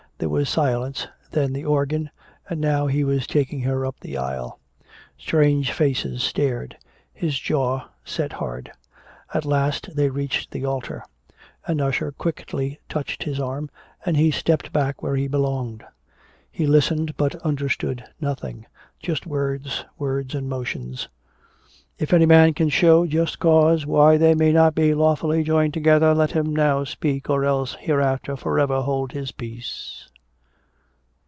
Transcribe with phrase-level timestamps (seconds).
[0.21, 2.11] There was silence, then the organ,
[2.47, 4.59] and now he was taking her up the aisle.
[5.17, 6.77] Strange faces stared.
[7.11, 8.71] His jaw set hard.
[9.33, 11.03] At last they reached the altar.
[11.65, 13.71] An usher quickly touched his arm
[14.05, 15.83] and he stepped back where he belonged.
[16.51, 18.67] He listened but understood nothing.
[18.99, 21.07] Just words, words and motions.
[21.97, 26.13] "If any man can show just cause why they may not be lawfully joined together,
[26.13, 30.07] let him now speak or else hereafter forever hold his peace."